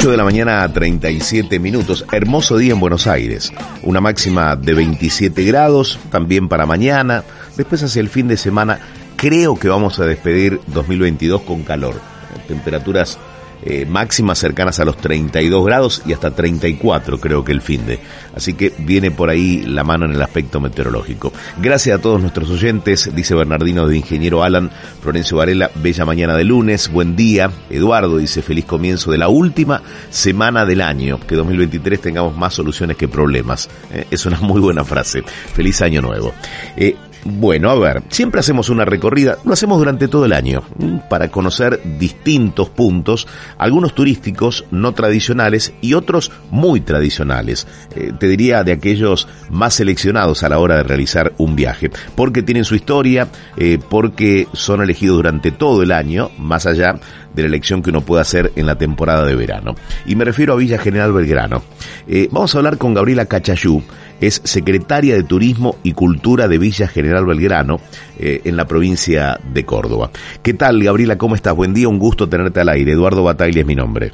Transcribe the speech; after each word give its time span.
8 0.00 0.12
de 0.12 0.16
la 0.16 0.24
mañana 0.24 0.62
a 0.62 0.72
37 0.72 1.58
minutos. 1.58 2.06
Hermoso 2.10 2.56
día 2.56 2.72
en 2.72 2.80
Buenos 2.80 3.06
Aires. 3.06 3.52
Una 3.82 4.00
máxima 4.00 4.56
de 4.56 4.72
27 4.72 5.44
grados, 5.44 5.98
también 6.10 6.48
para 6.48 6.64
mañana. 6.64 7.22
Después 7.54 7.82
hacia 7.82 8.00
el 8.00 8.08
fin 8.08 8.26
de 8.26 8.38
semana 8.38 8.80
creo 9.16 9.58
que 9.58 9.68
vamos 9.68 9.98
a 9.98 10.06
despedir 10.06 10.58
2022 10.68 11.42
con 11.42 11.64
calor. 11.64 12.00
Temperaturas 12.48 13.18
eh, 13.62 13.86
máximas 13.86 14.38
cercanas 14.38 14.80
a 14.80 14.84
los 14.84 14.96
32 14.96 15.64
grados 15.64 16.02
y 16.06 16.12
hasta 16.12 16.30
34 16.30 17.18
creo 17.20 17.44
que 17.44 17.52
el 17.52 17.60
fin 17.60 17.86
de. 17.86 17.98
Así 18.34 18.54
que 18.54 18.72
viene 18.78 19.10
por 19.10 19.30
ahí 19.30 19.62
la 19.62 19.84
mano 19.84 20.06
en 20.06 20.12
el 20.12 20.22
aspecto 20.22 20.60
meteorológico. 20.60 21.32
Gracias 21.60 21.98
a 21.98 22.02
todos 22.02 22.20
nuestros 22.20 22.50
oyentes, 22.50 23.14
dice 23.14 23.34
Bernardino 23.34 23.86
de 23.86 23.96
Ingeniero 23.96 24.42
Alan, 24.42 24.70
Florencio 25.02 25.36
Varela, 25.36 25.70
bella 25.74 26.04
mañana 26.04 26.36
de 26.36 26.44
lunes, 26.44 26.90
buen 26.90 27.16
día. 27.16 27.50
Eduardo 27.68 28.18
dice 28.18 28.42
feliz 28.42 28.64
comienzo 28.64 29.10
de 29.10 29.18
la 29.18 29.28
última 29.28 29.82
semana 30.10 30.64
del 30.64 30.80
año, 30.80 31.18
que 31.20 31.36
2023 31.36 32.00
tengamos 32.00 32.36
más 32.36 32.54
soluciones 32.54 32.96
que 32.96 33.08
problemas. 33.08 33.68
Eh, 33.92 34.06
es 34.10 34.26
una 34.26 34.40
muy 34.40 34.60
buena 34.60 34.84
frase. 34.84 35.22
Feliz 35.22 35.82
año 35.82 36.00
nuevo. 36.00 36.32
Eh, 36.76 36.96
bueno, 37.24 37.70
a 37.70 37.74
ver, 37.78 38.02
siempre 38.08 38.40
hacemos 38.40 38.70
una 38.70 38.84
recorrida, 38.84 39.36
lo 39.44 39.52
hacemos 39.52 39.78
durante 39.78 40.08
todo 40.08 40.24
el 40.24 40.32
año, 40.32 40.62
para 41.08 41.28
conocer 41.28 41.80
distintos 41.98 42.70
puntos, 42.70 43.26
algunos 43.58 43.94
turísticos 43.94 44.64
no 44.70 44.92
tradicionales 44.92 45.72
y 45.80 45.94
otros 45.94 46.32
muy 46.50 46.80
tradicionales, 46.80 47.66
eh, 47.94 48.12
te 48.18 48.26
diría 48.26 48.64
de 48.64 48.72
aquellos 48.72 49.28
más 49.50 49.74
seleccionados 49.74 50.42
a 50.42 50.48
la 50.48 50.58
hora 50.58 50.76
de 50.76 50.82
realizar 50.82 51.32
un 51.38 51.56
viaje, 51.56 51.90
porque 52.14 52.42
tienen 52.42 52.64
su 52.64 52.74
historia, 52.74 53.28
eh, 53.56 53.78
porque 53.88 54.48
son 54.52 54.80
elegidos 54.80 55.16
durante 55.16 55.50
todo 55.50 55.82
el 55.82 55.92
año, 55.92 56.30
más 56.38 56.66
allá 56.66 56.98
de 57.34 57.42
la 57.42 57.48
elección 57.48 57.82
que 57.82 57.90
uno 57.90 58.00
puede 58.00 58.22
hacer 58.22 58.52
en 58.56 58.66
la 58.66 58.76
temporada 58.76 59.24
de 59.24 59.34
verano. 59.34 59.74
Y 60.06 60.16
me 60.16 60.24
refiero 60.24 60.52
a 60.52 60.56
Villa 60.56 60.78
General 60.78 61.12
Belgrano. 61.12 61.62
Eh, 62.08 62.28
vamos 62.30 62.54
a 62.54 62.58
hablar 62.58 62.78
con 62.78 62.94
Gabriela 62.94 63.26
Cachayú, 63.26 63.82
es 64.20 64.40
secretaria 64.44 65.14
de 65.14 65.22
Turismo 65.22 65.76
y 65.82 65.92
Cultura 65.92 66.48
de 66.48 66.58
Villa 66.58 66.88
General 66.88 67.24
Belgrano, 67.24 67.80
eh, 68.18 68.42
en 68.44 68.56
la 68.56 68.66
provincia 68.66 69.38
de 69.52 69.64
Córdoba. 69.64 70.10
¿Qué 70.42 70.54
tal, 70.54 70.82
Gabriela? 70.82 71.18
¿Cómo 71.18 71.34
estás? 71.34 71.54
Buen 71.54 71.74
día, 71.74 71.88
un 71.88 71.98
gusto 71.98 72.28
tenerte 72.28 72.60
al 72.60 72.68
aire. 72.68 72.92
Eduardo 72.92 73.22
Bataglia 73.22 73.60
es 73.60 73.66
mi 73.66 73.74
nombre. 73.74 74.12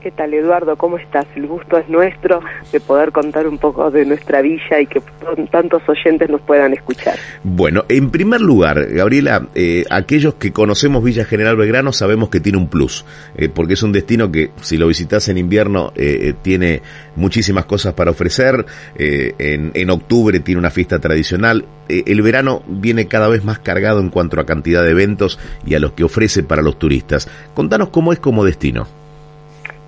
¿Qué 0.00 0.12
tal, 0.12 0.32
Eduardo? 0.32 0.76
¿Cómo 0.76 0.96
estás? 0.96 1.26
El 1.34 1.48
gusto 1.48 1.76
es 1.76 1.88
nuestro 1.88 2.40
de 2.70 2.78
poder 2.78 3.10
contar 3.10 3.48
un 3.48 3.58
poco 3.58 3.90
de 3.90 4.04
nuestra 4.06 4.42
villa 4.42 4.80
y 4.80 4.86
que 4.86 5.02
tantos 5.50 5.82
oyentes 5.88 6.30
nos 6.30 6.40
puedan 6.42 6.72
escuchar. 6.72 7.16
Bueno, 7.42 7.84
en 7.88 8.10
primer 8.10 8.40
lugar, 8.40 8.86
Gabriela, 8.86 9.48
eh, 9.56 9.84
aquellos 9.90 10.34
que 10.34 10.52
conocemos 10.52 11.02
Villa 11.02 11.24
General 11.24 11.56
Belgrano 11.56 11.92
sabemos 11.92 12.28
que 12.28 12.38
tiene 12.38 12.58
un 12.58 12.68
plus, 12.68 13.04
eh, 13.36 13.48
porque 13.48 13.72
es 13.72 13.82
un 13.82 13.90
destino 13.90 14.30
que 14.30 14.52
si 14.60 14.76
lo 14.76 14.86
visitas 14.86 15.28
en 15.30 15.36
invierno 15.36 15.92
eh, 15.96 16.32
tiene 16.42 16.80
muchísimas 17.16 17.64
cosas 17.64 17.94
para 17.94 18.12
ofrecer, 18.12 18.66
en, 18.96 19.72
en, 19.74 19.90
octubre 19.90 20.38
tiene 20.38 20.60
una 20.60 20.70
fiesta 20.70 21.00
tradicional, 21.00 21.64
el 21.88 22.22
verano 22.22 22.62
viene 22.68 23.08
cada 23.08 23.28
vez 23.28 23.44
más 23.44 23.58
cargado 23.58 23.98
en 23.98 24.10
cuanto 24.10 24.40
a 24.40 24.46
cantidad 24.46 24.84
de 24.84 24.92
eventos 24.92 25.40
y 25.66 25.74
a 25.74 25.80
los 25.80 25.92
que 25.92 26.04
ofrece 26.04 26.44
para 26.44 26.62
los 26.62 26.78
turistas. 26.78 27.28
Contanos 27.54 27.88
cómo 27.88 28.12
es 28.12 28.20
como 28.20 28.44
destino. 28.44 28.86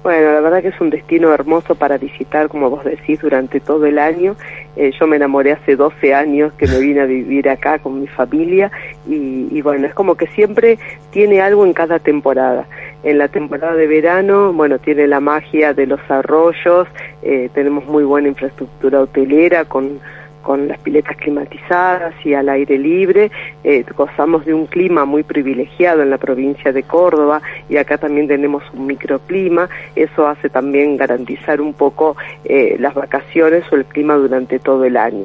Bueno, 0.03 0.33
la 0.33 0.41
verdad 0.41 0.63
que 0.63 0.69
es 0.69 0.81
un 0.81 0.89
destino 0.89 1.31
hermoso 1.35 1.75
para 1.75 1.99
visitar, 1.99 2.49
como 2.49 2.71
vos 2.71 2.85
decís, 2.85 3.21
durante 3.21 3.61
todo 3.61 3.85
el 3.85 3.99
año. 3.99 4.35
Eh, 4.77 4.93
yo 4.99 5.07
me 5.07 5.17
enamoré 5.17 5.53
hace 5.53 5.77
12 5.77 6.15
años 6.15 6.55
que 6.55 6.67
me 6.67 6.79
vine 6.81 7.01
a 7.01 7.05
vivir 7.05 7.51
acá 7.51 7.79
con 7.79 8.01
mi 8.01 8.07
familia 8.07 8.71
y, 9.07 9.49
y, 9.51 9.61
bueno, 9.61 9.87
es 9.87 9.93
como 9.93 10.15
que 10.15 10.27
siempre 10.29 10.79
tiene 11.11 11.43
algo 11.43 11.67
en 11.67 11.75
cada 11.75 11.99
temporada. 11.99 12.67
En 13.03 13.19
la 13.19 13.29
temporada 13.29 13.75
de 13.75 13.87
verano, 13.87 14.55
bueno, 14.55 14.79
tiene 14.79 15.07
la 15.07 15.21
magia 15.21 15.75
de 15.75 15.87
los 15.87 16.01
arroyos, 16.11 16.89
eh, 17.23 17.51
tenemos 17.53 17.85
muy 17.85 18.05
buena 18.05 18.29
infraestructura 18.29 19.01
hotelera 19.01 19.67
con 19.67 20.01
con 20.43 20.69
las 20.69 20.79
piletas 20.79 21.17
climatizadas 21.17 22.15
y 22.25 22.35
al 22.35 22.49
aire 22.49 22.79
libre. 22.79 23.31
Eh, 23.65 23.85
gozamos 23.97 24.45
de 24.45 24.55
un 24.55 24.67
clima 24.67 25.05
muy 25.05 25.23
privilegiado 25.23 26.03
en 26.03 26.11
la 26.11 26.19
provincia 26.19 26.73
de 26.73 26.83
Córdoba 26.83 27.43
y 27.69 27.77
acá 27.77 27.99
también 27.99 28.29
tenemos 28.29 28.63
un 28.73 28.87
microclima. 28.87 29.69
Eso 29.95 30.27
hace 30.27 30.49
también 30.49 30.97
garantizar 30.97 31.61
un 31.61 31.75
poco 31.75 32.17
eh, 32.45 32.77
las 32.79 32.95
vacaciones 32.95 33.65
o 33.73 33.77
el 33.77 33.85
clima 33.85 34.15
durante 34.15 34.59
todo 34.59 34.85
el 34.85 34.97
año. 34.97 35.25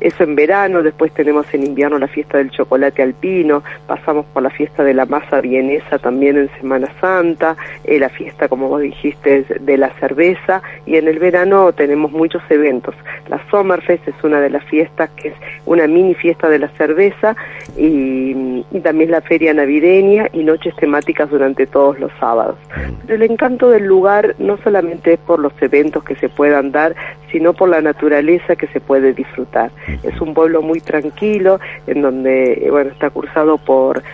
Eso 0.00 0.24
en 0.24 0.34
verano, 0.34 0.82
después 0.82 1.12
tenemos 1.12 1.52
en 1.54 1.64
invierno 1.64 1.98
la 1.98 2.08
fiesta 2.08 2.38
del 2.38 2.50
chocolate 2.50 3.02
alpino, 3.02 3.62
pasamos 3.86 4.26
por 4.26 4.42
la 4.42 4.50
fiesta 4.50 4.82
de 4.84 4.92
la 4.92 5.06
masa 5.06 5.40
vienesa 5.40 5.98
también 5.98 6.36
en 6.36 6.50
Semana 6.60 6.88
Santa, 7.00 7.56
eh, 7.84 7.98
la 7.98 8.08
fiesta, 8.08 8.48
como 8.48 8.68
vos 8.68 8.82
dijiste, 8.82 9.44
de 9.60 9.78
la 9.78 9.90
cerveza, 9.94 10.62
y 10.86 10.96
en 10.96 11.08
el 11.08 11.18
verano 11.18 11.72
tenemos 11.72 12.12
muchos 12.12 12.42
eventos. 12.50 12.94
La 13.28 13.40
Sommerfest 13.50 14.06
es 14.08 14.14
una 14.22 14.40
de 14.40 14.50
las 14.50 14.64
fiestas 14.64 15.10
que 15.10 15.28
es 15.28 15.34
una 15.64 15.86
mini 15.86 16.14
fiesta 16.14 16.48
de 16.48 16.58
la 16.58 16.68
cerveza, 16.70 17.36
y, 17.76 18.64
y 18.70 18.80
también 18.80 19.10
la 19.10 19.20
feria 19.20 19.54
navideña 19.54 20.28
y 20.32 20.44
noches 20.44 20.74
temáticas 20.76 21.30
durante 21.30 21.66
todos 21.66 21.98
los 21.98 22.12
sábados. 22.18 22.56
Pero 23.06 23.14
el 23.14 23.30
encanto 23.30 23.70
del 23.70 23.84
lugar 23.84 24.34
no 24.38 24.58
solamente 24.58 25.14
es 25.14 25.20
por 25.20 25.38
los 25.38 25.52
eventos 25.62 26.04
que 26.04 26.16
se 26.16 26.28
puedan 26.28 26.72
dar, 26.72 26.94
sino 27.34 27.52
por 27.52 27.68
la 27.68 27.80
naturaleza 27.80 28.54
que 28.54 28.68
se 28.68 28.78
puede 28.78 29.12
disfrutar. 29.12 29.72
Es 30.04 30.20
un 30.20 30.34
pueblo 30.34 30.62
muy 30.62 30.80
tranquilo, 30.80 31.58
en 31.84 32.00
donde 32.00 32.68
bueno 32.70 32.92
está 32.92 33.10
cruzado 33.10 33.58
por 33.58 34.04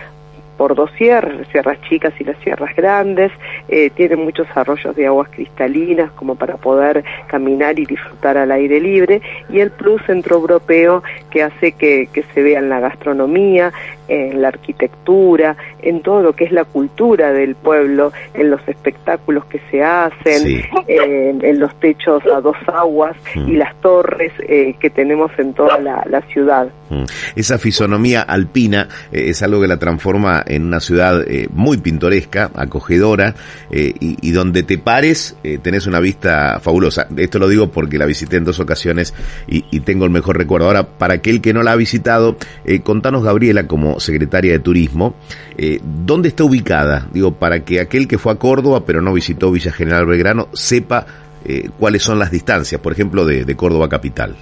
por 0.57 0.75
dos 0.75 0.91
sierras, 0.95 1.35
las 1.35 1.47
sierras 1.47 1.81
chicas 1.89 2.13
y 2.19 2.23
las 2.23 2.37
sierras 2.37 2.75
grandes, 2.75 3.31
eh, 3.67 3.89
tiene 3.89 4.15
muchos 4.15 4.45
arroyos 4.53 4.95
de 4.95 5.07
aguas 5.07 5.27
cristalinas 5.29 6.11
como 6.11 6.35
para 6.35 6.57
poder 6.57 7.03
caminar 7.25 7.79
y 7.79 7.85
disfrutar 7.87 8.37
al 8.37 8.51
aire 8.51 8.79
libre, 8.79 9.23
y 9.49 9.59
el 9.59 9.71
plus 9.71 10.03
centroeuropeo 10.05 11.01
que 11.31 11.41
hace 11.41 11.71
que, 11.71 12.09
que 12.13 12.21
se 12.35 12.43
vea 12.43 12.59
en 12.59 12.69
la 12.69 12.79
gastronomía, 12.79 13.73
en 14.11 14.41
la 14.41 14.49
arquitectura, 14.49 15.55
en 15.81 16.01
todo 16.01 16.21
lo 16.21 16.33
que 16.33 16.43
es 16.45 16.51
la 16.51 16.65
cultura 16.65 17.31
del 17.31 17.55
pueblo, 17.55 18.11
en 18.33 18.49
los 18.49 18.61
espectáculos 18.67 19.45
que 19.45 19.59
se 19.71 19.83
hacen, 19.83 20.39
Sí. 20.45 20.61
eh, 20.87 21.33
en 21.41 21.59
los 21.59 21.73
techos 21.79 22.21
a 22.35 22.41
dos 22.41 22.57
aguas 22.67 23.15
Mm. 23.35 23.49
y 23.49 23.55
las 23.55 23.73
torres 23.81 24.33
eh, 24.47 24.75
que 24.79 24.89
tenemos 24.89 25.31
en 25.37 25.53
toda 25.53 25.79
la, 25.79 26.03
la 26.09 26.21
ciudad. 26.23 26.67
Mm. 26.89 27.03
Esa 27.37 27.57
fisonomía 27.57 28.21
alpina 28.21 28.89
eh, 29.11 29.29
es 29.29 29.41
algo 29.43 29.61
que 29.61 29.67
la 29.67 29.77
transforma 29.77 30.43
en 30.45 30.65
una 30.65 30.81
ciudad 30.81 31.21
eh, 31.25 31.47
muy 31.53 31.77
pintoresca, 31.77 32.51
acogedora, 32.53 33.35
eh, 33.69 33.93
y, 33.99 34.17
y 34.21 34.31
donde 34.31 34.63
te 34.63 34.77
pares 34.77 35.37
tenés 35.61 35.87
una 35.87 35.99
vista 35.99 36.59
fabulosa. 36.59 37.07
Esto 37.15 37.39
lo 37.39 37.47
digo 37.47 37.69
porque 37.71 37.97
la 37.97 38.05
visité 38.05 38.37
en 38.37 38.43
dos 38.43 38.59
ocasiones 38.59 39.13
y, 39.47 39.63
y 39.71 39.79
tengo 39.81 40.03
el 40.05 40.11
mejor 40.11 40.37
recuerdo. 40.37 40.67
Ahora, 40.67 40.83
para 40.87 41.15
aquel 41.15 41.41
que 41.41 41.53
no 41.53 41.63
la 41.63 41.71
ha 41.71 41.75
visitado, 41.75 42.35
contanos, 42.83 43.23
Gabriela, 43.23 43.67
como 43.67 43.99
secretaria 44.01 44.51
de 44.51 44.59
Turismo, 44.59 45.15
eh, 45.57 45.79
¿dónde 45.81 46.27
está 46.27 46.43
ubicada? 46.43 47.07
Digo, 47.13 47.31
para 47.31 47.61
que 47.61 47.79
aquel 47.79 48.07
que 48.07 48.17
fue 48.17 48.33
a 48.33 48.35
Córdoba 48.35 48.83
pero 48.85 49.01
no 49.01 49.13
visitó 49.13 49.51
Villa 49.51 49.71
General 49.71 50.05
Belgrano 50.05 50.49
sepa 50.53 51.05
eh, 51.45 51.69
cuáles 51.79 52.03
son 52.03 52.19
las 52.19 52.31
distancias, 52.31 52.79
por 52.81 52.93
ejemplo, 52.93 53.25
de, 53.25 53.55
Córdoba 53.55 53.89
capital. 53.89 54.35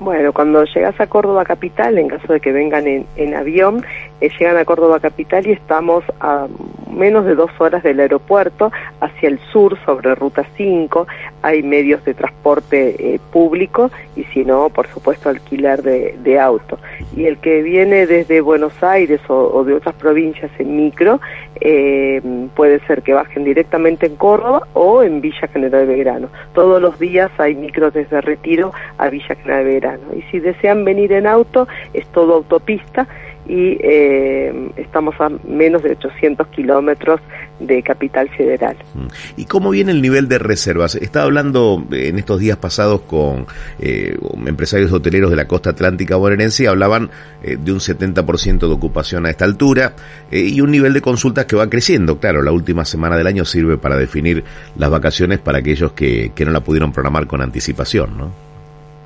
Bueno, 0.00 0.32
cuando 0.32 0.64
llegas 0.64 0.98
a 1.00 1.08
Córdoba 1.08 1.44
Capital, 1.44 1.98
en 1.98 2.08
caso 2.08 2.32
de 2.32 2.38
que 2.38 2.52
vengan 2.52 2.86
en, 2.86 3.06
en 3.16 3.34
avión, 3.34 3.84
eh, 4.20 4.30
llegan 4.38 4.56
a 4.56 4.64
Córdoba 4.64 5.00
Capital 5.00 5.46
y 5.46 5.52
estamos 5.52 6.04
a 6.20 6.46
menos 6.90 7.24
de 7.24 7.34
dos 7.34 7.50
horas 7.58 7.82
del 7.82 8.00
aeropuerto, 8.00 8.70
hacia 9.00 9.28
el 9.28 9.38
sur, 9.52 9.78
sobre 9.84 10.14
Ruta 10.14 10.44
5. 10.56 11.06
Hay 11.42 11.62
medios 11.62 12.04
de 12.04 12.14
transporte 12.14 13.14
eh, 13.14 13.20
público 13.32 13.90
y 14.16 14.24
si 14.24 14.44
no, 14.44 14.68
por 14.70 14.86
supuesto, 14.88 15.28
alquiler 15.28 15.82
de, 15.82 16.16
de 16.22 16.40
auto. 16.40 16.78
Y 17.16 17.24
el 17.24 17.38
que 17.38 17.62
viene 17.62 18.06
desde 18.06 18.40
Buenos 18.40 18.82
Aires 18.82 19.20
o, 19.28 19.34
o 19.34 19.64
de 19.64 19.74
otras 19.74 19.94
provincias 19.94 20.50
en 20.58 20.76
micro, 20.76 21.20
eh, 21.60 22.20
puede 22.54 22.80
ser 22.86 23.02
que 23.02 23.14
bajen 23.14 23.44
directamente 23.44 24.06
en 24.06 24.16
Córdoba 24.16 24.66
o 24.74 25.02
en 25.02 25.20
Villa 25.20 25.48
General 25.48 25.86
Belgrano. 25.86 26.28
Todos 26.52 26.80
los 26.80 26.98
días 26.98 27.30
hay 27.38 27.54
micros 27.54 27.94
desde 27.94 28.20
Retiro 28.20 28.72
a 28.98 29.08
Villa 29.08 29.34
General 29.34 29.64
Belgrano. 29.64 30.02
Y 30.16 30.22
si 30.30 30.38
desean 30.38 30.84
venir 30.84 31.12
en 31.12 31.26
auto, 31.26 31.66
es 31.94 32.06
todo 32.08 32.34
autopista 32.34 33.08
y 33.48 33.78
eh, 33.80 34.70
estamos 34.76 35.14
a 35.20 35.30
menos 35.46 35.82
de 35.82 35.92
800 35.92 36.46
kilómetros 36.48 37.20
de 37.58 37.82
Capital 37.82 38.28
Federal. 38.28 38.76
Mm. 38.94 39.06
¿Y 39.36 39.44
cómo 39.46 39.70
viene 39.70 39.92
el 39.92 40.02
nivel 40.02 40.28
de 40.28 40.38
reservas? 40.38 40.94
Estaba 40.94 41.24
hablando 41.24 41.84
eh, 41.90 42.08
en 42.08 42.18
estos 42.18 42.38
días 42.40 42.58
pasados 42.58 43.02
con 43.02 43.46
eh, 43.80 44.16
empresarios 44.46 44.92
hoteleros 44.92 45.30
de 45.30 45.36
la 45.36 45.48
costa 45.48 45.70
atlántica 45.70 46.16
bonaerense 46.16 46.64
y 46.64 46.66
hablaban 46.66 47.10
eh, 47.42 47.56
de 47.58 47.72
un 47.72 47.78
70% 47.78 48.58
de 48.58 48.72
ocupación 48.72 49.26
a 49.26 49.30
esta 49.30 49.44
altura 49.44 49.94
y 50.30 50.60
un 50.60 50.70
nivel 50.70 50.92
de 50.92 51.00
consultas 51.00 51.46
que 51.46 51.56
va 51.56 51.70
creciendo. 51.70 52.18
Claro, 52.18 52.42
la 52.42 52.52
última 52.52 52.84
semana 52.84 53.16
del 53.16 53.26
año 53.26 53.44
sirve 53.44 53.78
para 53.78 53.96
definir 53.96 54.44
las 54.76 54.90
vacaciones 54.90 55.38
para 55.38 55.58
aquellos 55.58 55.92
que, 55.92 56.32
que 56.34 56.44
no 56.44 56.50
la 56.50 56.60
pudieron 56.60 56.92
programar 56.92 57.26
con 57.26 57.40
anticipación, 57.40 58.18
¿no? 58.18 58.47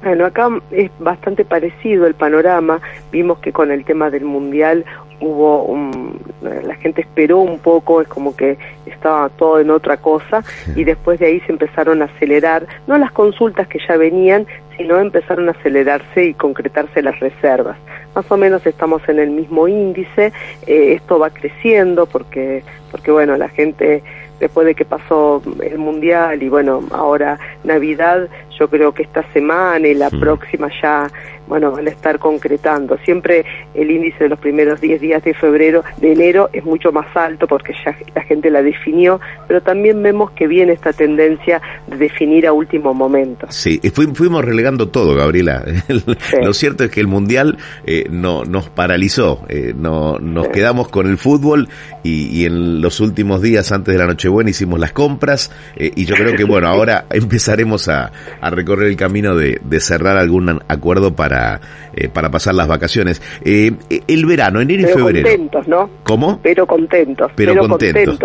Bueno, 0.02 0.26
acá 0.26 0.48
es 0.72 0.90
bastante 0.98 1.44
parecido 1.44 2.06
el 2.06 2.14
panorama. 2.14 2.80
Vimos 3.12 3.38
que 3.38 3.52
con 3.52 3.70
el 3.70 3.84
tema 3.84 4.10
del 4.10 4.24
mundial 4.24 4.84
hubo 5.20 5.62
un, 5.62 6.18
la 6.42 6.74
gente 6.74 7.02
esperó 7.02 7.38
un 7.38 7.60
poco, 7.60 8.00
es 8.02 8.08
como 8.08 8.34
que 8.34 8.58
estaba 8.86 9.28
todo 9.28 9.60
en 9.60 9.70
otra 9.70 9.96
cosa 9.96 10.42
y 10.74 10.82
después 10.82 11.20
de 11.20 11.26
ahí 11.26 11.40
se 11.40 11.52
empezaron 11.52 12.02
a 12.02 12.06
acelerar, 12.06 12.66
no 12.88 12.98
las 12.98 13.12
consultas 13.12 13.68
que 13.68 13.78
ya 13.86 13.96
venían, 13.96 14.46
sino 14.76 14.98
empezaron 14.98 15.48
a 15.48 15.52
acelerarse 15.52 16.24
y 16.24 16.34
concretarse 16.34 17.02
las 17.02 17.20
reservas. 17.20 17.76
Más 18.16 18.30
o 18.30 18.36
menos 18.36 18.66
estamos 18.66 19.08
en 19.08 19.20
el 19.20 19.30
mismo 19.30 19.68
índice, 19.68 20.32
eh, 20.66 20.94
esto 20.94 21.20
va 21.20 21.30
creciendo 21.30 22.06
porque, 22.06 22.64
porque 22.90 23.12
bueno, 23.12 23.36
la 23.36 23.48
gente 23.48 24.02
después 24.40 24.66
de 24.66 24.74
que 24.74 24.84
pasó 24.84 25.40
el 25.62 25.78
mundial 25.78 26.42
y 26.42 26.48
bueno, 26.48 26.82
ahora 26.90 27.38
Navidad, 27.62 28.28
yo 28.58 28.68
creo 28.68 28.92
que 28.92 29.02
esta 29.02 29.24
semana 29.32 29.88
y 29.88 29.94
la 29.94 30.10
próxima 30.10 30.68
ya 30.80 31.08
bueno, 31.52 31.72
van 31.72 31.86
a 31.86 31.90
estar 31.90 32.18
concretando. 32.18 32.96
Siempre 33.04 33.44
el 33.74 33.90
índice 33.90 34.24
de 34.24 34.30
los 34.30 34.38
primeros 34.38 34.80
10 34.80 35.00
días 35.00 35.22
de 35.22 35.34
febrero, 35.34 35.84
de 35.98 36.12
enero, 36.12 36.48
es 36.52 36.64
mucho 36.64 36.92
más 36.92 37.14
alto 37.16 37.46
porque 37.46 37.74
ya 37.84 37.96
la 38.14 38.22
gente 38.22 38.50
la 38.50 38.62
definió, 38.62 39.20
pero 39.48 39.60
también 39.60 40.02
vemos 40.02 40.30
que 40.30 40.46
viene 40.46 40.72
esta 40.72 40.92
tendencia 40.92 41.60
de 41.88 41.96
definir 41.96 42.46
a 42.46 42.52
último 42.52 42.94
momento. 42.94 43.46
Sí, 43.50 43.80
fuimos 44.14 44.44
relegando 44.44 44.88
todo, 44.88 45.14
Gabriela. 45.14 45.64
Lo 46.42 46.52
cierto 46.54 46.84
es 46.84 46.90
que 46.90 47.00
el 47.00 47.06
Mundial 47.06 47.58
eh, 47.86 48.06
no, 48.10 48.44
nos 48.44 48.70
paralizó, 48.70 49.44
eh, 49.48 49.74
no, 49.76 50.18
nos 50.18 50.48
quedamos 50.48 50.88
con 50.88 51.06
el 51.06 51.18
fútbol 51.18 51.68
y, 52.02 52.46
en 52.46 52.80
los 52.80 53.00
últimos 53.00 53.42
días 53.42 53.70
antes 53.72 53.92
de 53.92 53.98
la 53.98 54.06
Nochebuena 54.06 54.50
hicimos 54.50 54.80
las 54.80 54.92
compras 54.92 55.52
eh, 55.76 55.92
y 55.94 56.06
yo 56.06 56.14
creo 56.14 56.34
que, 56.34 56.44
bueno, 56.44 56.68
ahora 56.72 57.04
empezaremos 57.10 57.88
a, 57.88 58.10
recorrer 58.50 58.88
el 58.88 58.96
camino 58.96 59.36
de 59.36 59.80
cerrar 59.80 60.16
algún 60.16 60.60
acuerdo 60.68 61.14
para 61.14 61.60
eh, 61.94 62.08
para, 62.08 62.30
pasar 62.30 62.54
las 62.54 62.68
vacaciones. 62.68 63.20
Eh, 63.44 63.72
el 64.08 64.24
verano, 64.24 64.60
enero 64.60 64.82
y 64.82 64.92
febrero. 64.92 65.28
contentos, 65.28 65.68
¿no? 65.68 65.90
¿Cómo? 66.04 66.40
Pero 66.42 66.66
contentos. 66.66 67.30
Pero, 67.36 67.56
contentos, 67.68 68.18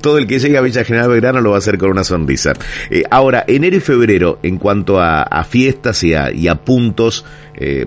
Todo 0.00 0.16
el 0.16 0.26
que 0.26 0.38
llegue 0.38 0.56
a 0.56 0.62
Villa 0.62 0.82
General 0.82 1.10
Belgrano 1.10 1.42
lo 1.42 1.50
va 1.50 1.56
a 1.56 1.58
hacer 1.58 1.76
con 1.76 1.90
una 1.90 2.04
sonrisa. 2.04 2.54
Eh, 2.88 3.02
ahora, 3.10 3.44
enero 3.46 3.76
y 3.76 3.80
febrero, 3.80 4.38
en 4.42 4.56
cuanto 4.56 5.00
a, 5.00 5.44
fiestas 5.44 6.02
y 6.02 6.14
a, 6.14 6.54
puntos, 6.54 7.26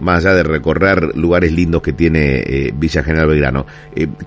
más 0.01 0.23
allá 0.23 0.35
de 0.35 0.43
recorrer 0.43 1.15
lugares 1.15 1.51
lindos 1.51 1.81
que 1.81 1.93
tiene 1.93 2.71
Villa 2.75 3.01
General 3.01 3.27
Belgrano, 3.27 3.65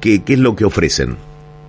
¿qué, 0.01 0.23
¿qué 0.25 0.33
es 0.33 0.39
lo 0.39 0.57
que 0.57 0.65
ofrecen? 0.65 1.17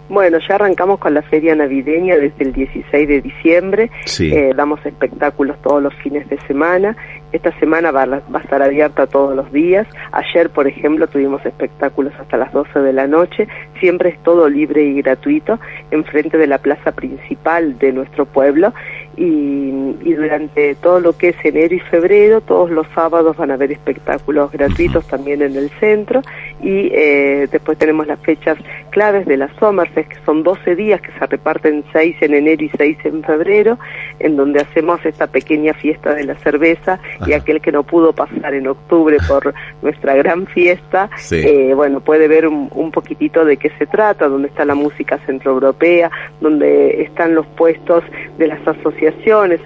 Bueno, 0.10 0.40
ya 0.40 0.56
arrancamos 0.56 1.00
con 1.00 1.14
la 1.14 1.22
feria 1.22 1.54
navideña 1.54 2.16
desde 2.16 2.44
el 2.44 2.54
16 2.54 3.08
de 3.08 3.22
diciembre. 3.22 3.92
Eh, 4.20 4.54
damos 4.56 4.84
espectáculos 4.84 5.56
todos 5.62 5.84
los 5.84 5.94
fines 5.96 6.28
de 6.30 6.40
semana. 6.48 6.98
Esta 7.32 7.58
semana 7.60 7.92
va, 7.92 8.06
va, 8.06 8.40
a 8.40 8.42
estar 8.42 8.60
abierta 8.64 9.06
todos 9.06 9.36
los 9.36 9.52
días. 9.52 9.86
Ayer, 10.12 10.50
por 10.50 10.68
ejemplo, 10.68 11.06
tuvimos 11.08 11.46
espectáculos 11.46 12.12
hasta 12.20 12.38
las 12.38 12.52
12 12.52 12.80
de 12.80 12.92
la 12.92 13.06
noche. 13.06 13.48
Siempre 13.80 14.10
es 14.10 14.24
todo 14.24 14.50
libre 14.50 14.84
y 14.84 15.00
gratuito, 15.00 15.60
enfrente 15.92 16.40
de 16.40 16.48
la 16.48 16.58
plaza 16.58 16.92
principal 16.92 17.78
de 17.78 17.94
nuestro 17.94 18.26
pueblo 18.26 18.74
y, 19.18 20.14
durante 20.14 20.76
todo 20.76 21.00
lo 21.00 21.18
que 21.18 21.30
es 21.30 21.36
enero 21.44 21.76
y 21.76 21.80
febrero, 21.80 22.42
todos 22.42 22.70
los 22.70 22.88
sábados 22.94 23.38
van 23.38 23.52
a 23.52 23.56
haber 23.56 23.72
espectáculos 23.72 24.52
gratuitos 24.52 25.08
también 25.08 25.42
en 25.42 25.56
el 25.56 25.70
centro. 25.80 26.22
Y 26.62 26.90
eh, 26.94 27.48
después 27.52 27.78
tenemos 27.78 28.08
las 28.08 28.20
fechas 28.20 28.58
claves 28.92 29.26
de 29.26 29.38
las 29.38 29.52
Somerset, 29.60 30.08
que 30.08 30.18
son 30.26 30.44
12 30.44 30.76
días 30.76 31.02
que 31.02 31.12
se 31.18 31.26
reparten 31.26 31.84
6 31.94 32.18
en 32.22 32.34
enero 32.34 32.64
y 32.64 32.72
6 32.78 32.98
en 33.06 33.24
febrero, 33.24 33.80
en 34.20 34.36
donde 34.36 34.62
hacemos 34.62 35.04
esta 35.06 35.28
pequeña 35.28 35.74
fiesta 35.74 36.14
de 36.14 36.26
la 36.26 36.36
cerveza 36.40 37.00
y 37.26 37.34
aquel 37.34 37.62
que 37.62 37.72
no 37.72 37.84
pudo 37.84 38.14
pasar 38.14 38.54
en 38.54 38.68
octubre 38.68 39.18
por 39.28 39.54
nuestra 39.82 40.16
gran 40.16 40.48
fiesta, 40.48 41.10
eh, 41.32 41.74
bueno, 41.74 42.02
puede 42.02 42.28
ver 42.28 42.48
un, 42.48 42.70
un 42.74 42.92
poquitito 42.92 43.46
de 43.46 43.58
qué 43.58 43.70
se 43.78 43.86
trata, 43.86 44.28
donde 44.28 44.50
está 44.50 44.66
la 44.66 44.76
música 44.76 45.18
centroeuropea, 45.26 46.12
donde 46.42 47.04
están 47.04 47.36
los 47.36 47.46
puestos 47.48 48.04
de 48.38 48.48
las 48.48 48.60
asociaciones 48.68 48.99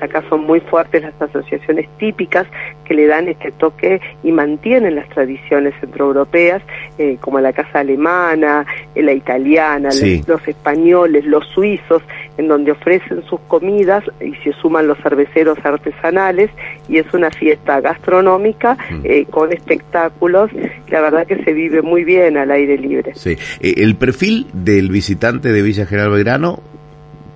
acá 0.01 0.23
son 0.29 0.45
muy 0.45 0.59
fuertes 0.61 1.01
las 1.01 1.21
asociaciones 1.21 1.87
típicas 1.97 2.45
que 2.85 2.93
le 2.93 3.07
dan 3.07 3.27
este 3.27 3.51
toque 3.51 4.01
y 4.23 4.31
mantienen 4.31 4.95
las 4.95 5.09
tradiciones 5.09 5.73
centroeuropeas, 5.79 6.61
eh, 6.97 7.17
como 7.19 7.39
la 7.39 7.53
casa 7.53 7.79
alemana, 7.79 8.65
eh, 8.95 9.01
la 9.01 9.13
italiana, 9.13 9.89
los, 10.27 10.47
españoles, 10.47 11.25
los 11.25 11.45
suizos, 11.47 12.01
en 12.37 12.47
donde 12.47 12.71
ofrecen 12.71 13.23
sus 13.23 13.39
comidas 13.41 14.03
y 14.19 14.33
se 14.43 14.53
suman 14.61 14.87
los 14.87 14.97
cerveceros 14.99 15.57
artesanales 15.63 16.49
y 16.89 16.97
es 16.97 17.13
una 17.13 17.31
fiesta 17.31 17.79
gastronómica 17.81 18.75
mm. 18.75 19.01
eh, 19.03 19.25
con 19.29 19.53
espectáculos, 19.53 20.51
la 20.89 21.01
verdad 21.01 21.25
que 21.25 21.43
se 21.43 21.53
vive 21.53 21.81
muy 21.81 22.03
bien 22.03 22.37
al 22.37 22.51
aire 22.51 22.77
libre. 22.77 23.13
Sí. 23.15 23.37
el 23.61 23.95
perfil 23.95 24.47
del 24.53 24.89
visitante 24.89 25.51
de 25.51 25.61
Villa 25.61 25.85
General 25.85 26.11
Belgrano 26.11 26.59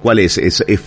¿Cuál 0.07 0.19
es? 0.19 0.37
¿Es, 0.37 0.63
es, 0.65 0.79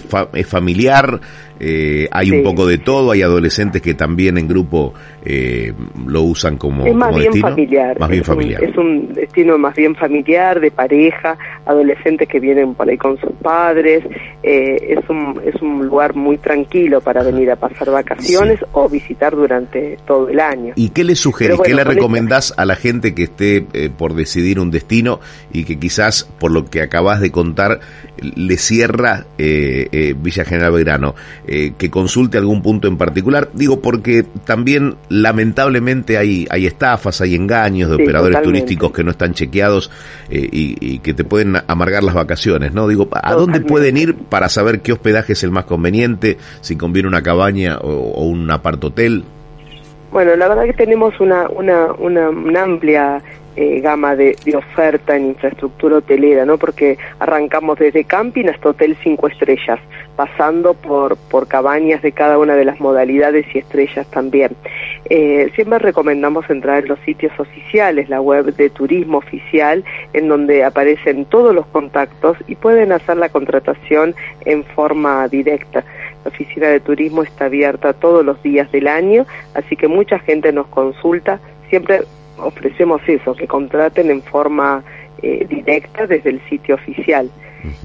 familiar? 0.47 1.21
Eh, 1.63 2.09
¿Hay 2.11 2.31
un 2.31 2.43
poco 2.43 2.67
de 2.67 2.79
todo? 2.79 3.11
¿Hay 3.11 3.21
adolescentes 3.21 3.83
que 3.83 3.93
también 3.93 4.39
en 4.39 4.49
grupo 4.49 4.95
eh, 5.23 5.75
lo 6.07 6.23
usan 6.23 6.57
como, 6.57 6.87
es 6.87 6.95
más 6.95 7.15
bien 7.15 7.35
familiar. 7.35 8.01
Más 8.01 8.09
bien 8.09 8.25
familiar. 8.25 8.65
es 8.65 8.75
un 8.79 9.13
destino 9.13 9.59
más 9.59 9.75
bien 9.75 9.95
familiar, 9.95 10.59
de 10.59 10.71
pareja, 10.71 11.37
adolescentes 11.67 12.27
que 12.27 12.41
vienen 12.41 12.75
por 12.75 12.89
ahí 12.89 12.97
con 12.97 13.21
sus 13.21 13.33
padres. 13.43 14.03
Eh, 14.43 14.97
es, 14.99 15.11
un, 15.11 15.39
es 15.45 15.61
un 15.61 15.87
lugar 15.87 16.15
muy 16.17 16.39
tranquilo 16.39 17.03
para 17.03 17.23
venir 17.23 17.51
a 17.51 17.57
pasar 17.57 17.91
vacaciones 17.91 18.59
o 18.73 18.89
visitar 18.89 19.37
durante 19.37 19.99
todo 20.07 20.31
el 20.31 20.41
año. 20.41 20.73
¿Y 20.77 20.89
qué 20.89 21.05
le 21.05 21.15
sugerís? 21.15 21.61
¿Qué 21.61 21.75
le 21.75 21.85
recomendás 21.85 22.55
a 22.57 22.65
la 22.65 22.75
gente 22.75 23.15
que 23.15 23.25
esté 23.25 23.67
por 23.99 24.15
decidir 24.15 24.59
un 24.61 24.71
destino 24.71 25.21
y 25.53 25.65
que 25.65 25.79
quizás, 25.79 26.25
por 26.39 26.53
lo 26.53 26.65
que 26.65 26.81
acabas 26.81 27.21
de 27.21 27.31
contar, 27.31 27.81
le 28.23 28.57
cierra 28.57 29.27
eh, 29.39 29.89
eh, 29.93 30.15
Villa 30.17 30.45
General 30.45 30.73
Belgrano, 30.73 31.15
eh, 31.47 31.73
que 31.77 31.91
consulte 31.91 32.39
algún 32.39 32.63
punto 32.63 32.89
en 32.89 32.97
particular. 32.97 33.51
Digo, 33.55 33.81
porque 33.81 34.25
también 34.45 34.97
lamentablemente 35.09 36.19
hay, 36.19 36.47
hay 36.51 36.67
estafas, 36.67 37.21
hay 37.21 37.35
engaños 37.35 37.91
de 37.91 37.97
operadores 37.97 38.43
turísticos 38.43 38.93
que 38.93 39.05
no 39.05 39.11
están 39.11 39.35
chequeados 39.35 39.91
y, 40.31 40.99
que 41.01 41.15
te 41.15 41.25
pueden 41.25 41.57
amargar 41.67 42.03
las 42.03 42.15
vacaciones, 42.15 42.73
¿no? 42.73 42.87
Digo, 42.87 43.09
¿a 43.13 43.35
dónde 43.35 43.61
pueden 43.61 43.97
ir 43.97 44.15
para 44.15 44.49
saber 44.49 44.81
qué 44.81 44.93
hospedaje 44.93 45.33
es 45.33 45.43
el 45.45 45.51
más 45.51 45.65
conveniente, 45.65 46.37
si 46.61 46.77
conviene 46.77 47.09
una 47.09 47.23
cabaña 47.23 47.79
o, 47.79 48.25
un 48.25 48.51
apart 48.51 48.83
hotel? 48.85 49.25
Bueno, 50.13 50.35
la 50.37 50.49
verdad 50.49 50.65
que 50.65 50.73
tenemos 50.73 51.19
una, 51.21 51.49
una, 51.49 51.93
una 51.93 52.63
amplia 52.63 53.23
eh, 53.57 53.81
gama 53.81 54.17
de, 54.17 54.37
oferta 54.57 55.17
en 55.17 55.27
infraestructura 55.27 55.97
hotelera, 55.97 56.45
¿no? 56.45 56.59
Porque 56.59 56.99
arrancamos 57.19 57.79
desde 57.79 58.05
camping 58.05 58.47
hasta 58.47 58.71
hotel 58.71 58.97
cinco 59.03 59.27
estrellas, 59.29 59.81
pasando 60.17 60.75
por, 60.75 61.17
por 61.17 61.49
cabañas 61.49 62.03
de 62.03 62.13
cada 62.13 62.39
una 62.39 62.55
de 62.55 62.65
las 62.65 62.81
modalidades 62.81 63.47
y 63.55 63.59
estrellas 63.59 64.07
también. 64.11 64.57
Eh, 65.09 65.51
siempre 65.55 65.79
recomendamos 65.79 66.49
entrar 66.49 66.83
en 66.83 66.89
los 66.89 67.01
sitios 67.01 67.33
oficiales, 67.39 68.09
la 68.09 68.21
web 68.21 68.55
de 68.55 68.71
turismo 68.71 69.19
oficial, 69.19 69.85
en 70.13 70.29
donde 70.29 70.63
aparecen 70.65 71.25
todos 71.25 71.55
los 71.55 71.67
contactos 71.67 72.37
y 72.47 72.55
pueden 72.55 72.93
hacer 72.93 73.17
la 73.17 73.29
contratación 73.29 74.15
en 74.45 74.65
forma 74.65 75.27
directa. 75.29 75.85
La 76.25 76.31
oficina 76.31 76.69
de 76.69 76.81
turismo 76.81 77.23
está 77.23 77.47
abierta 77.47 77.93
todos 77.95 78.25
los 78.25 78.43
días 78.43 78.71
del 78.73 78.89
año, 78.89 79.27
así 79.55 79.77
que 79.77 79.89
mucha 79.89 80.19
gente 80.19 80.53
nos 80.53 80.67
consulta. 80.69 81.41
Siempre 81.69 82.03
ofrecemos 82.43 83.01
eso, 83.07 83.35
que 83.35 83.47
contraten 83.47 84.11
en 84.11 84.23
forma 84.23 84.83
eh, 85.23 85.47
directa 85.49 86.07
desde 86.07 86.31
el 86.31 86.41
sitio 86.49 86.75
oficial. 86.75 87.31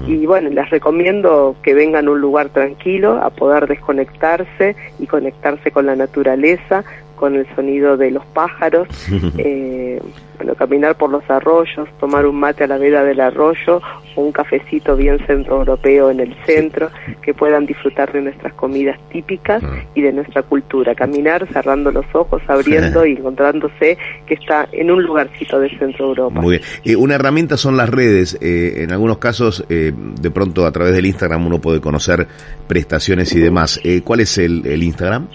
Y 0.06 0.24
bueno, 0.24 0.48
les 0.48 0.70
recomiendo 0.70 1.54
que 1.62 1.74
vengan 1.74 2.08
a 2.08 2.10
un 2.10 2.20
lugar 2.20 2.48
tranquilo, 2.48 3.20
a 3.22 3.28
poder 3.28 3.66
desconectarse 3.66 4.74
y 4.98 5.06
conectarse 5.06 5.70
con 5.70 5.84
la 5.84 5.94
naturaleza, 5.94 6.82
con 7.16 7.34
el 7.34 7.46
sonido 7.56 7.96
de 7.96 8.10
los 8.12 8.24
pájaros, 8.26 8.86
eh, 9.38 10.00
bueno, 10.36 10.54
caminar 10.54 10.96
por 10.96 11.10
los 11.10 11.28
arroyos, 11.30 11.88
tomar 11.98 12.26
un 12.26 12.38
mate 12.38 12.64
a 12.64 12.66
la 12.66 12.78
vera 12.78 13.02
del 13.02 13.20
arroyo 13.20 13.80
o 14.14 14.22
un 14.22 14.32
cafecito 14.32 14.94
bien 14.96 15.18
centroeuropeo 15.26 16.10
en 16.10 16.20
el 16.20 16.34
centro, 16.44 16.90
que 17.22 17.32
puedan 17.34 17.64
disfrutar 17.66 18.12
de 18.12 18.20
nuestras 18.22 18.52
comidas 18.54 18.98
típicas 19.10 19.62
Ah. 19.64 19.82
y 19.94 20.02
de 20.02 20.12
nuestra 20.12 20.42
cultura. 20.42 20.94
Caminar 20.94 21.46
cerrando 21.52 21.90
los 21.90 22.04
ojos, 22.12 22.42
abriendo 22.46 23.06
y 23.06 23.12
encontrándose 23.12 23.96
que 24.26 24.34
está 24.34 24.68
en 24.72 24.90
un 24.90 25.02
lugarcito 25.02 25.58
de 25.58 25.70
Centro 25.78 26.06
Europa. 26.08 26.40
Muy 26.40 26.58
bien. 26.58 26.62
Eh, 26.84 26.96
una 26.96 27.14
herramienta 27.14 27.56
son 27.56 27.76
las 27.76 27.88
redes. 27.88 28.36
Eh, 28.40 28.82
en 28.82 28.92
algunos 28.92 29.18
casos, 29.18 29.64
eh, 29.70 29.92
de 29.94 30.30
pronto 30.30 30.66
a 30.66 30.72
través 30.72 30.94
del 30.94 31.06
Instagram 31.06 31.46
uno 31.46 31.60
puede 31.60 31.80
conocer 31.80 32.26
prestaciones 32.66 33.34
y 33.34 33.40
demás. 33.40 33.80
Eh, 33.84 34.02
¿Cuál 34.04 34.20
es 34.20 34.36
el, 34.38 34.66
el 34.66 34.82
Instagram? 34.82 35.28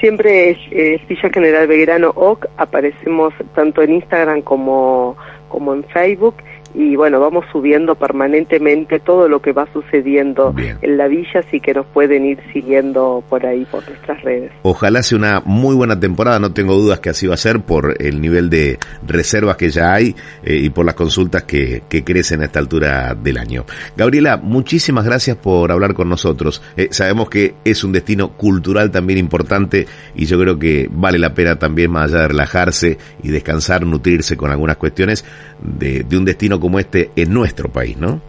Siempre 0.00 0.50
es 0.50 1.06
Villa 1.08 1.30
General 1.32 1.66
Belgrano 1.66 2.12
OC, 2.14 2.46
aparecemos 2.56 3.34
tanto 3.54 3.82
en 3.82 3.94
Instagram 3.94 4.42
como, 4.42 5.16
como 5.48 5.74
en 5.74 5.82
Facebook 5.84 6.36
y 6.74 6.96
bueno, 6.96 7.20
vamos 7.20 7.44
subiendo 7.50 7.94
permanentemente 7.94 9.00
todo 9.00 9.28
lo 9.28 9.40
que 9.40 9.52
va 9.52 9.66
sucediendo 9.72 10.52
Bien. 10.52 10.78
en 10.82 10.96
la 10.96 11.08
villa, 11.08 11.40
así 11.40 11.60
que 11.60 11.74
nos 11.74 11.86
pueden 11.86 12.24
ir 12.24 12.38
siguiendo 12.52 13.22
por 13.28 13.46
ahí, 13.46 13.64
por 13.70 13.86
nuestras 13.88 14.22
redes. 14.22 14.52
Ojalá 14.62 15.02
sea 15.02 15.18
una 15.18 15.42
muy 15.44 15.74
buena 15.74 15.98
temporada, 15.98 16.38
no 16.38 16.52
tengo 16.52 16.74
dudas 16.74 17.00
que 17.00 17.10
así 17.10 17.26
va 17.26 17.34
a 17.34 17.38
ser 17.38 17.60
por 17.60 17.96
el 18.00 18.20
nivel 18.20 18.50
de 18.50 18.78
reservas 19.06 19.56
que 19.56 19.70
ya 19.70 19.94
hay 19.94 20.14
eh, 20.42 20.56
y 20.56 20.70
por 20.70 20.84
las 20.84 20.94
consultas 20.94 21.44
que, 21.44 21.82
que 21.88 22.04
crecen 22.04 22.42
a 22.42 22.46
esta 22.46 22.58
altura 22.58 23.14
del 23.14 23.38
año. 23.38 23.64
Gabriela, 23.96 24.36
muchísimas 24.36 25.04
gracias 25.04 25.36
por 25.36 25.72
hablar 25.72 25.94
con 25.94 26.08
nosotros. 26.08 26.62
Eh, 26.76 26.88
sabemos 26.90 27.28
que 27.30 27.54
es 27.64 27.82
un 27.84 27.92
destino 27.92 28.36
cultural 28.36 28.90
también 28.90 29.18
importante 29.18 29.86
y 30.14 30.26
yo 30.26 30.38
creo 30.38 30.58
que 30.58 30.88
vale 30.90 31.18
la 31.18 31.34
pena 31.34 31.58
también, 31.58 31.90
más 31.90 32.12
allá 32.12 32.22
de 32.22 32.28
relajarse 32.28 32.98
y 33.22 33.28
descansar, 33.28 33.86
nutrirse 33.86 34.36
con 34.36 34.50
algunas 34.50 34.76
cuestiones 34.76 35.24
de, 35.60 36.04
de 36.04 36.16
un 36.16 36.24
destino 36.24 36.57
como 36.60 36.78
este 36.78 37.10
en 37.16 37.32
nuestro 37.32 37.68
país, 37.68 37.96
¿no? 37.96 38.20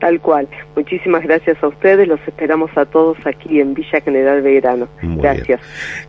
Tal 0.00 0.20
cual. 0.20 0.46
Muchísimas 0.76 1.22
gracias 1.22 1.56
a 1.62 1.68
ustedes, 1.68 2.06
los 2.06 2.20
esperamos 2.26 2.70
a 2.76 2.84
todos 2.84 3.16
aquí 3.24 3.60
en 3.60 3.72
Villa 3.72 4.00
General 4.04 4.42
Belgrano. 4.42 4.88
Muy 5.00 5.22
gracias. 5.22 5.46
bien. 5.46 5.58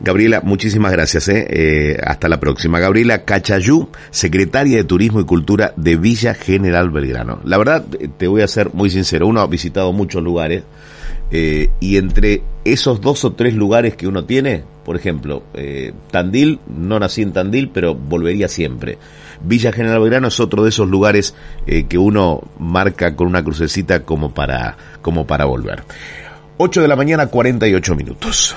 Gabriela, 0.02 0.42
muchísimas 0.44 0.92
gracias. 0.92 1.30
¿eh? 1.30 1.48
Eh, 1.50 1.98
hasta 2.04 2.28
la 2.28 2.40
próxima. 2.40 2.80
Gabriela 2.80 3.24
Cachayú, 3.24 3.88
secretaria 4.10 4.78
de 4.78 4.84
Turismo 4.84 5.22
y 5.22 5.26
Cultura 5.26 5.72
de 5.78 5.96
Villa 5.96 6.34
General 6.34 6.90
Belgrano. 6.90 7.40
La 7.46 7.58
verdad, 7.58 7.86
eh, 7.98 8.10
te 8.18 8.28
voy 8.28 8.42
a 8.42 8.48
ser 8.48 8.74
muy 8.74 8.90
sincero, 8.90 9.28
uno 9.28 9.40
ha 9.40 9.48
visitado 9.48 9.94
muchos 9.94 10.22
lugares 10.22 10.64
eh, 11.32 11.70
y 11.80 11.98
entre 11.98 12.44
esos 12.64 13.02
dos 13.02 13.26
o 13.26 13.34
tres 13.34 13.54
lugares 13.54 13.96
que 13.96 14.08
uno 14.08 14.26
tiene, 14.26 14.64
por 14.84 14.96
ejemplo, 14.96 15.44
eh, 15.54 15.92
Tandil, 16.12 16.60
no 16.68 17.00
nací 17.00 17.24
en 17.24 17.34
Tandil, 17.34 17.70
pero 17.70 17.96
volvería 17.96 18.48
siempre. 18.48 18.98
Villa 19.42 19.72
General 19.72 20.00
Belgrano 20.00 20.28
es 20.28 20.40
otro 20.40 20.64
de 20.64 20.70
esos 20.70 20.88
lugares 20.88 21.36
eh, 21.68 21.86
que 21.86 21.98
uno 21.98 22.42
marca 22.60 23.16
con 23.16 23.28
una 23.28 23.44
crucecita 23.44 24.02
como 24.04 24.34
para, 24.34 24.78
como 25.02 25.26
para 25.28 25.46
volver. 25.46 25.84
8 26.58 26.82
de 26.82 26.88
la 26.88 26.96
mañana, 26.96 27.28
48 27.28 27.96
minutos. 27.96 28.56